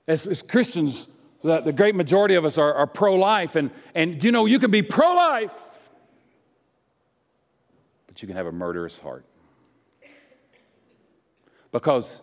[0.07, 1.09] as, as Christians,
[1.43, 4.59] the, the, great majority of us are, are pro life, and, and you know, you
[4.59, 5.55] can be pro life,
[8.07, 9.25] but you can have a murderous heart.
[11.73, 12.21] Because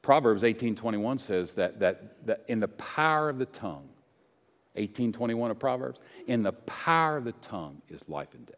[0.00, 3.88] Proverbs 18:21 says that, that, that in the power of the tongue
[4.74, 6.00] 1821 of Proverbs.
[6.26, 8.56] In the power of the tongue is life and death.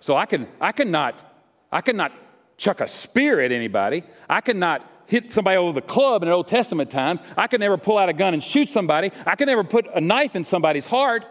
[0.00, 1.22] So I can I cannot
[1.70, 2.12] I cannot
[2.58, 4.04] chuck a spear at anybody.
[4.28, 7.22] I cannot hit somebody over the club in Old Testament times.
[7.36, 9.10] I could never pull out a gun and shoot somebody.
[9.24, 11.24] I could never put a knife in somebody's heart.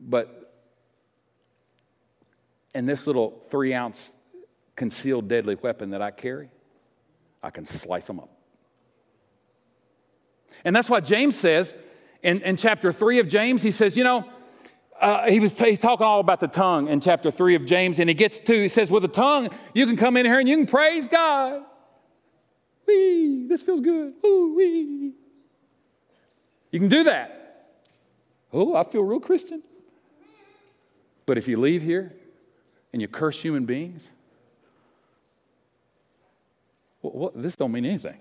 [0.00, 0.52] But
[2.74, 4.12] in this little three ounce
[4.74, 6.50] concealed deadly weapon that I carry,
[7.42, 8.30] I can slice them up.
[10.64, 11.74] And that's what James says
[12.22, 13.62] in, in chapter 3 of James.
[13.62, 14.28] He says, you know,
[15.00, 18.08] uh, he was, he's talking all about the tongue in chapter 3 of James, and
[18.08, 20.56] he gets to, he says, with a tongue, you can come in here and you
[20.56, 21.62] can praise God.
[22.86, 24.14] Wee, this feels good.
[24.24, 25.12] Ooh, wee.
[26.70, 27.44] You can do that.
[28.52, 29.62] Oh, I feel real Christian.
[31.26, 32.14] But if you leave here
[32.92, 34.10] and you curse human beings,
[37.02, 38.18] well, well, this don't mean anything.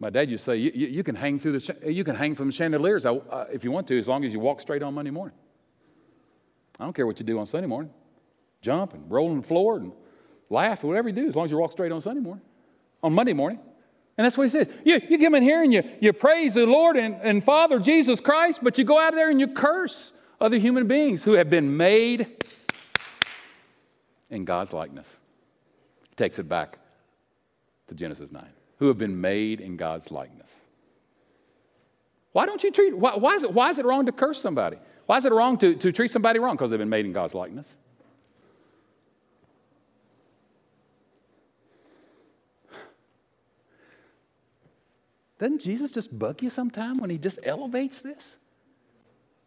[0.00, 2.48] My dad used to say, you, you, can hang through the, you can hang from
[2.48, 3.06] the chandeliers
[3.50, 5.36] if you want to, as long as you walk straight on Monday morning.
[6.78, 7.92] I don't care what you do on Sunday morning.
[8.60, 9.92] Jump and roll on the floor and
[10.50, 12.44] laugh, whatever you do, as long as you walk straight on Sunday morning,
[13.02, 13.60] on Monday morning.
[14.16, 14.68] And that's what he says.
[14.84, 18.20] You, you come in here and you, you praise the Lord and, and Father Jesus
[18.20, 21.76] Christ, but you go out there and you curse other human beings who have been
[21.76, 22.28] made
[24.30, 25.16] in God's likeness.
[26.08, 26.78] He takes it back
[27.88, 28.44] to Genesis 9
[28.78, 30.54] who have been made in God's likeness.
[32.32, 34.78] Why don't you treat, why, why, is, it, why is it wrong to curse somebody?
[35.06, 36.56] Why is it wrong to, to treat somebody wrong?
[36.56, 37.76] Because they've been made in God's likeness.
[45.38, 48.38] Doesn't Jesus just bug you sometime when he just elevates this?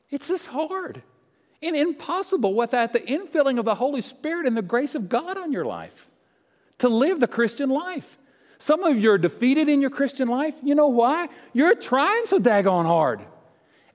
[0.09, 1.01] It's this hard
[1.61, 5.51] and impossible without the infilling of the Holy Spirit and the grace of God on
[5.51, 6.07] your life
[6.77, 8.17] to live the Christian life.
[8.59, 10.55] Some of you are defeated in your Christian life.
[10.63, 11.27] You know why?
[11.53, 13.21] You're trying so daggone hard.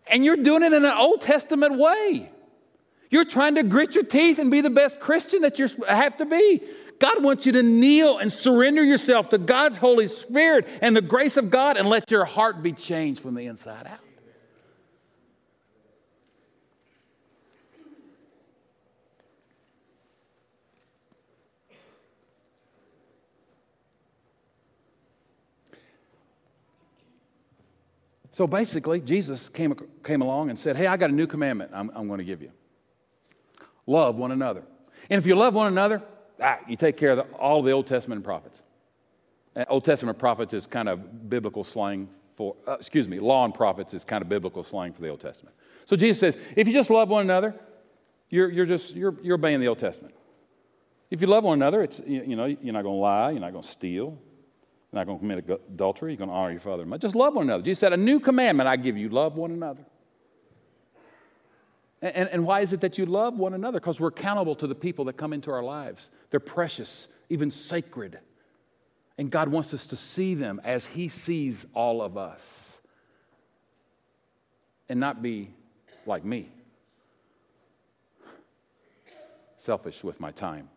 [0.06, 2.30] And you're doing it in an Old Testament way.
[3.10, 6.24] You're trying to grit your teeth and be the best Christian that you have to
[6.24, 6.62] be.
[6.98, 11.36] God wants you to kneel and surrender yourself to God's Holy Spirit and the grace
[11.36, 13.98] of God and let your heart be changed from the inside out.
[28.32, 31.90] So basically, Jesus came, came along and said, Hey, I got a new commandment I'm,
[31.94, 32.50] I'm going to give you
[33.86, 34.62] love one another.
[35.10, 36.02] And if you love one another,
[36.40, 38.62] ah, you take care of the, all the Old Testament prophets.
[39.54, 43.52] And Old Testament prophets is kind of biblical slang for, uh, excuse me, law and
[43.52, 45.54] prophets is kind of biblical slang for the Old Testament.
[45.84, 47.54] So Jesus says, if you just love one another,
[48.30, 50.14] you're, you're just, you're, you're obeying the Old Testament.
[51.10, 53.40] If you love one another, it's, you, you know, you're not going to lie, you're
[53.40, 54.18] not going to steal,
[54.92, 56.12] you're not going to commit adultery.
[56.12, 57.00] You're going to honor your father and mother.
[57.00, 57.62] Just love one another.
[57.62, 59.86] Jesus said, A new commandment I give you love one another.
[62.02, 63.78] And, and why is it that you love one another?
[63.78, 66.10] Because we're accountable to the people that come into our lives.
[66.30, 68.18] They're precious, even sacred.
[69.16, 72.80] And God wants us to see them as He sees all of us
[74.88, 75.54] and not be
[76.04, 76.50] like me
[79.56, 80.68] selfish with my time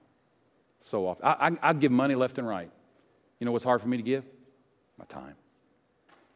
[0.79, 1.25] so often.
[1.25, 2.69] I, I, I give money left and right.
[3.45, 4.23] You know what's hard for me to give?
[4.97, 5.35] My time.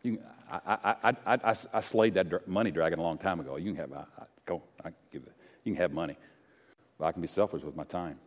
[0.03, 3.55] You can, I, I, I, I, I slayed that money dragon a long time ago.
[3.55, 5.33] You can have, I, I, go, I give it.
[5.63, 6.17] You can have money.
[6.99, 8.19] But I can be selfish with my time.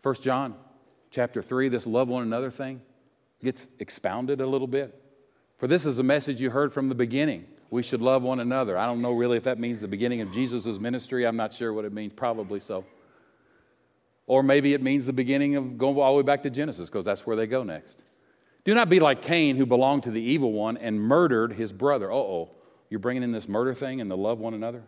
[0.00, 0.56] First John
[1.12, 2.80] chapter 3, this love one another thing
[3.40, 5.00] gets expounded a little bit.
[5.58, 7.46] For this is a message you heard from the beginning.
[7.70, 8.76] We should love one another.
[8.76, 11.24] I don't know really if that means the beginning of Jesus' ministry.
[11.28, 12.12] I'm not sure what it means.
[12.16, 12.84] Probably so.
[14.30, 17.04] Or maybe it means the beginning of going all the way back to Genesis, because
[17.04, 18.00] that's where they go next.
[18.62, 22.12] Do not be like Cain, who belonged to the evil one and murdered his brother.
[22.12, 22.50] Uh oh,
[22.88, 24.84] you're bringing in this murder thing and the love one another?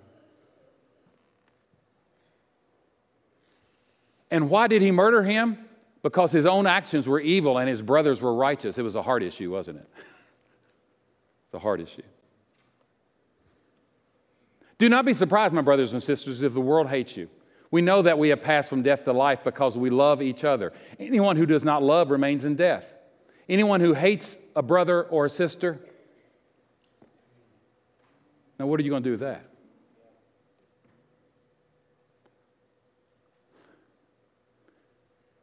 [4.30, 5.58] And why did he murder him?
[6.04, 8.78] Because his own actions were evil and his brothers were righteous.
[8.78, 9.88] It was a heart issue, wasn't it?
[11.46, 12.02] it's a heart issue.
[14.78, 17.28] Do not be surprised, my brothers and sisters, if the world hates you.
[17.72, 20.74] We know that we have passed from death to life because we love each other.
[21.00, 22.94] Anyone who does not love remains in death.
[23.48, 25.80] Anyone who hates a brother or a sister,
[28.58, 29.46] now what are you going to do with that?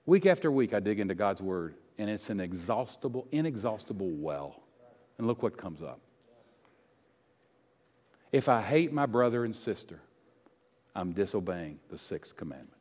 [0.06, 4.62] Week after week, I dig into God's Word, and it's an exhaustible, inexhaustible well.
[5.18, 6.00] And look what comes up.
[8.32, 10.00] If I hate my brother and sister,
[11.00, 12.74] I'm disobeying the sixth commandment.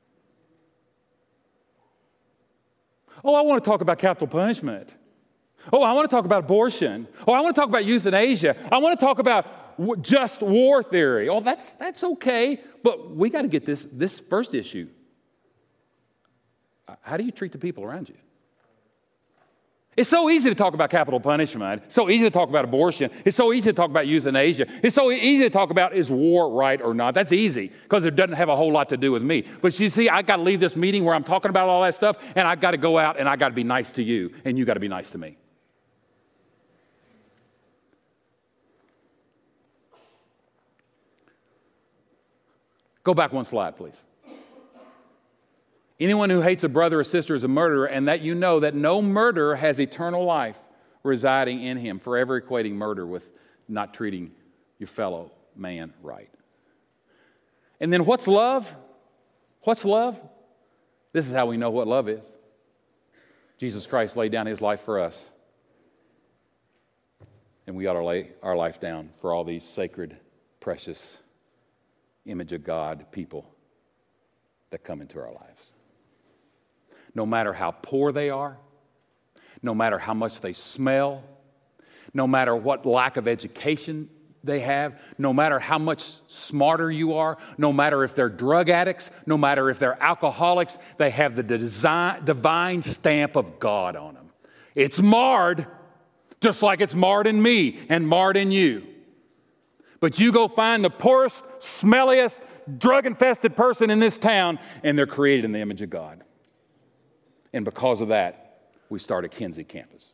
[3.23, 4.97] Oh, I want to talk about capital punishment.
[5.73, 7.07] Oh, I want to talk about abortion.
[7.29, 8.57] Oh, I want to talk about euthanasia.
[8.73, 11.29] I want to talk about just war theory.
[11.29, 14.89] Oh, that's, that's okay, but we got to get this, this first issue.
[16.89, 18.17] Uh, how do you treat the people around you?
[19.99, 21.83] It's so easy to talk about capital punishment.
[21.87, 23.11] It's so easy to talk about abortion.
[23.25, 24.69] It's so easy to talk about euthanasia.
[24.81, 27.15] It's so easy to talk about is war right or not.
[27.15, 29.45] That's easy because it doesn't have a whole lot to do with me.
[29.61, 31.97] But you see, I got to leave this meeting where I'm talking about all that
[31.97, 34.33] stuff and I got to go out and I got to be nice to you
[34.45, 35.37] and you got to be nice to me.
[43.03, 44.05] Go back one slide, please.
[46.01, 48.75] Anyone who hates a brother or sister is a murderer, and that you know that
[48.75, 50.59] no murderer has eternal life
[51.03, 53.33] residing in him, forever equating murder with
[53.69, 54.31] not treating
[54.79, 56.31] your fellow man right.
[57.81, 58.75] And then what's love?
[59.63, 60.21] What's love?
[61.13, 62.25] This is how we know what love is.
[63.59, 65.31] Jesus Christ laid down his life for us.
[67.67, 70.17] And we ought to lay our life down for all these sacred,
[70.61, 71.19] precious,
[72.25, 73.51] image of God people
[74.71, 75.75] that come into our lives
[77.19, 78.57] no matter how poor they are,
[79.61, 81.25] no matter how much they smell,
[82.15, 84.09] no matter what lack of education
[84.45, 89.11] they have, no matter how much smarter you are, no matter if they're drug addicts,
[89.27, 94.31] no matter if they're alcoholics, they have the design, divine stamp of God on them.
[94.77, 95.67] It's marred,
[96.41, 98.87] just like it's marred in me and marred in you.
[99.99, 102.39] But you go find the poorest, smelliest,
[102.79, 106.23] drug infested person in this town, and they're created in the image of God.
[107.53, 110.07] And because of that, we started Kinsey campus.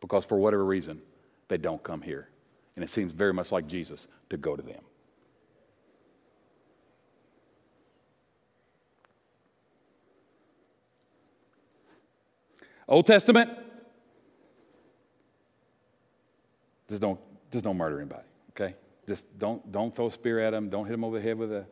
[0.00, 1.00] Because for whatever reason,
[1.48, 2.28] they don't come here.
[2.76, 4.82] And it seems very much like Jesus to go to them.
[12.86, 13.50] Old Testament,
[16.88, 17.18] just don't,
[17.50, 18.74] just don't murder anybody, okay?
[19.08, 20.68] Just don't, don't throw a spear at them.
[20.68, 21.64] Don't hit them over the head with a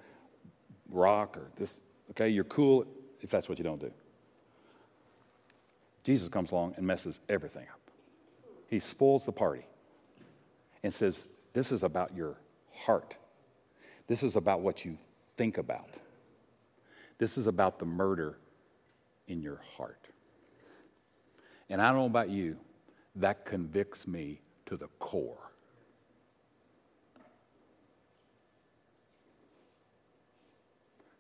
[0.93, 2.87] rock or this, okay, you're cool
[3.21, 3.91] if that's what you don't do.
[6.05, 7.81] Jesus comes along and messes everything up.
[8.69, 9.67] He spoils the party
[10.83, 12.37] and says, This is about your
[12.73, 13.17] heart.
[14.07, 14.99] This is about what you
[15.37, 15.99] think about.
[17.19, 18.39] This is about the murder
[19.29, 20.09] in your heart.
[21.69, 22.57] And I don't know about you,
[23.17, 25.52] that convicts me to the core.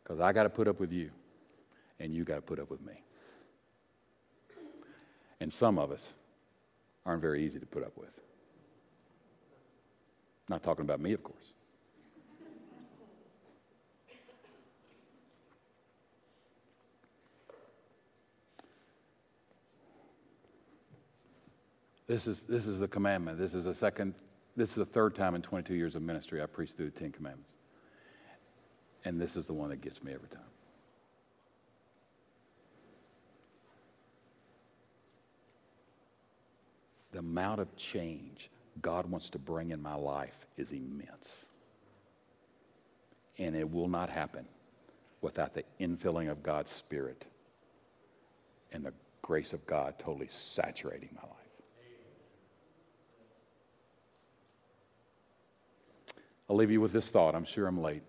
[0.02, 1.10] Because I got to put up with you,
[2.00, 3.02] and you got to put up with me.
[5.40, 6.12] And some of us
[7.04, 8.18] aren't very easy to put up with.
[10.48, 11.52] Not talking about me, of course.
[22.06, 23.38] This is, this is the commandment.
[23.38, 24.14] This is the second,
[24.54, 27.10] this is the third time in 22 years of ministry I preached through the Ten
[27.10, 27.54] Commandments.
[29.04, 30.40] And this is the one that gets me every time.
[37.12, 38.50] The amount of change
[38.80, 41.46] God wants to bring in my life is immense.
[43.38, 44.46] And it will not happen
[45.20, 47.26] without the infilling of God's Spirit
[48.72, 51.38] and the grace of God totally saturating my life.
[56.48, 57.34] I'll leave you with this thought.
[57.34, 58.02] I'm sure I'm late.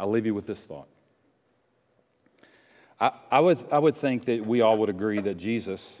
[0.00, 0.88] I'll leave you with this thought.
[2.98, 6.00] I, I, would, I would think that we all would agree that Jesus,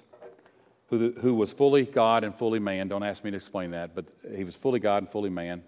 [0.88, 4.06] who, who was fully God and fully man, don't ask me to explain that, but
[4.34, 5.62] he was fully God and fully man.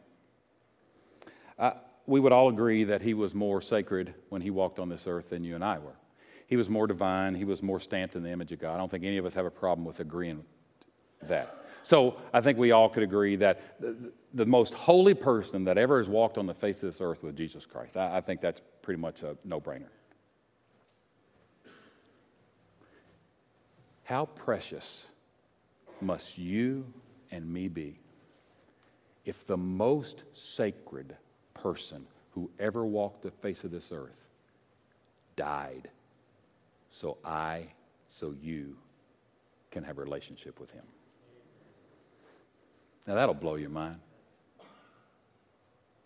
[1.59, 1.75] I,
[2.07, 5.29] we would all agree that he was more sacred when he walked on this earth
[5.29, 5.97] than you and I were.
[6.47, 8.75] He was more divine, he was more stamped in the image of God.
[8.75, 10.43] I don't think any of us have a problem with agreeing
[11.21, 11.62] with that.
[11.83, 15.99] So I think we all could agree that the, the, most holy person that ever
[15.99, 17.97] has walked on the face of this earth was Jesus Christ.
[17.97, 19.89] I, I think that's pretty much a no brainer.
[24.05, 25.07] How precious
[26.01, 26.85] must you
[27.31, 27.99] and me be
[29.25, 31.17] if the most sacred
[31.55, 34.27] person who ever walked the face of this earth
[35.37, 35.89] died
[36.91, 37.69] so I,
[38.09, 38.77] so you
[39.71, 40.85] can have a relationship with him.
[43.07, 43.99] Now that'll blow your mind.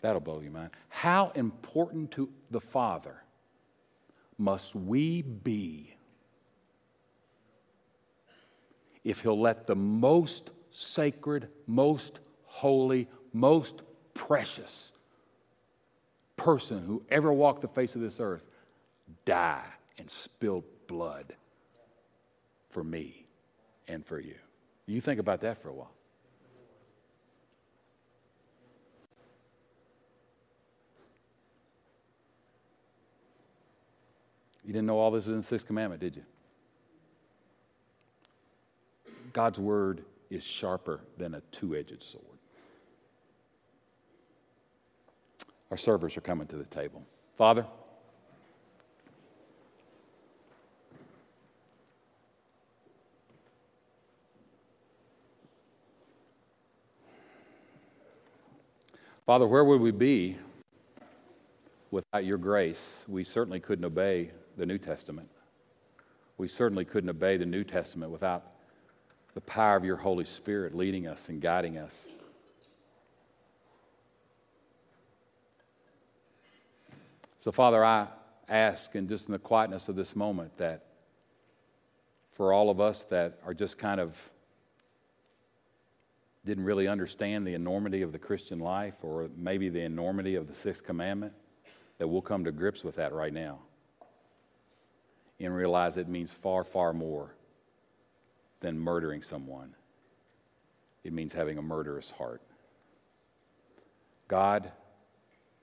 [0.01, 0.71] That'll blow your mind.
[0.89, 3.23] How important to the Father
[4.39, 5.95] must we be
[9.05, 13.83] if He'll let the most sacred, most holy, most
[14.15, 14.93] precious
[16.37, 18.45] person who ever walked the face of this earth
[19.25, 19.65] die
[19.99, 21.35] and spill blood
[22.69, 23.27] for me
[23.89, 24.35] and for you.
[24.87, 25.96] You think about that for a while.
[34.67, 36.25] You didn't know all this is in the sixth commandment, did you?
[39.33, 42.25] God's word is sharper than a two edged sword.
[45.71, 47.05] Our servers are coming to the table.
[47.39, 47.65] Father,
[59.27, 60.39] Father, where would we be
[61.93, 63.05] without your grace?
[63.07, 65.29] We certainly couldn't obey the New Testament.
[66.39, 68.45] We certainly couldn't obey the New Testament without
[69.35, 72.09] the power of your Holy Spirit leading us and guiding us.
[77.39, 78.09] So, Father, I
[78.49, 80.87] ask, and just in the quietness of this moment, that
[82.33, 84.17] for all of us that are just kind of
[86.45, 90.55] didn't really understand the enormity of the Christian life or maybe the enormity of the
[90.55, 91.33] sixth commandment,
[91.99, 93.59] that we'll come to grips with that right now
[95.41, 97.35] and realize it means far, far more
[98.61, 99.75] than murdering someone.
[101.05, 102.43] It means having a murderous heart.
[104.29, 104.73] God,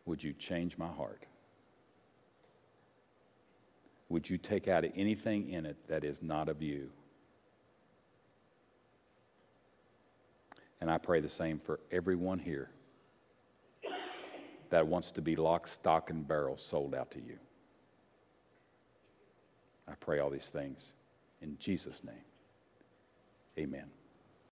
[0.05, 1.25] would you change my heart?
[4.09, 6.91] Would you take out anything in it that is not of you?
[10.79, 12.69] And I pray the same for everyone here
[14.69, 17.37] that wants to be lock, stock, and barrel sold out to you.
[19.87, 20.93] I pray all these things
[21.41, 22.25] in Jesus' name.
[23.57, 23.89] Amen.